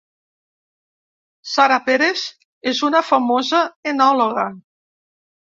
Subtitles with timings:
[1.49, 2.23] Sara Pérez
[2.73, 3.61] és una famosa
[3.93, 4.49] enòloga